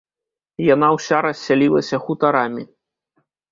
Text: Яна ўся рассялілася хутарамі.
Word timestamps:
Яна 0.67 0.87
ўся 0.95 1.17
рассялілася 1.27 2.01
хутарамі. 2.07 2.67